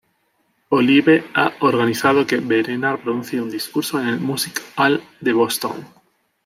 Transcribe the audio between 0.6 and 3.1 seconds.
Olive ha organizado que Verena